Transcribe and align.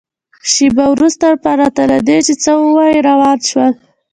شېبه 0.51 0.85
وروسته 0.93 1.27
پرته 1.43 1.81
له 1.91 1.97
دې 2.07 2.17
چې 2.25 2.33
څه 2.43 2.51
ووایي 2.61 2.99
روان 3.09 3.37
شول. 3.49 3.73